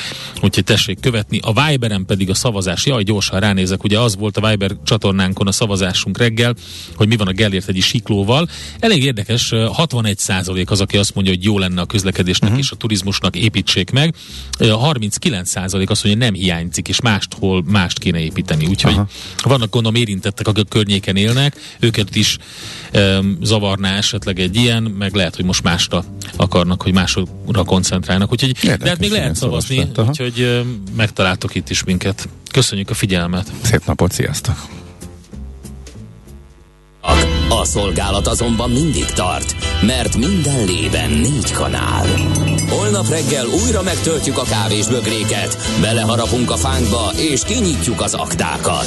[0.42, 1.38] úgyhogy tessék követni.
[1.42, 5.52] A Viberen pedig a szavazás, jaj, gyorsan ránézek, ugye az volt a Viber csatornánkon a
[5.52, 6.54] szavazásunk reggel,
[6.94, 8.48] hogy mi van a Gellért egy siklóval.
[8.78, 12.64] Elég érdekes, 61 százalék az, aki azt mondja, hogy jó lenne a közlekedésnek uh-huh.
[12.64, 14.14] és a turizmusnak építsék meg.
[14.58, 18.66] 39 százalék azt mondja, hogy nem hiányzik, és máshol mást kéne építeni.
[18.66, 19.08] Úgyhogy Aha.
[19.42, 22.36] vannak gondolom érintettek, akik környéken élnek, őket is
[22.94, 26.04] um, zavarná esetleg egy ilyen, meg lehet, hogy most másra
[26.36, 27.24] akarnak, hogy másra
[27.64, 28.32] koncentrálnak.
[28.32, 32.28] Úgyhogy, Érdekes, de hát még lehet szavazni, úgyhogy um, megtaláltok itt is minket.
[32.52, 33.52] Köszönjük a figyelmet!
[33.62, 34.54] Szép napot, sziasztok!
[37.48, 42.06] A szolgálat azonban mindig tart, mert minden lében négy kanál.
[42.68, 48.86] Holnap reggel újra megtöltjük a kávés bögréket, beleharapunk a fánkba és kinyitjuk az aktákat.